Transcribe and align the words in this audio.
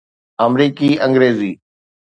آمريڪي 0.45 0.89
انگريزي 1.05 1.51